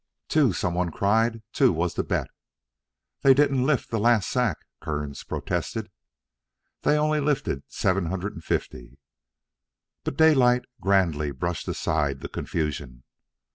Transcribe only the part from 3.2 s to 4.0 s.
"They didn't lift that